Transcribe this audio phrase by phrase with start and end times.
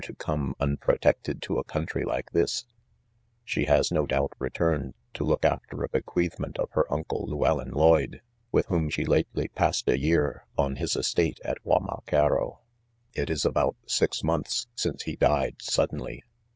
[0.03, 2.69] to come unprotected to a eoustry like tMs h—
[3.45, 7.69] She has no doubt returned to look after a be* queathment of her uncle Llewellyn
[7.69, 12.61] Lloyde, ■with whom she lately passed a year, on his es tate, at Guamacaro,
[13.13, 16.23] It is about six month i since he died suddenly.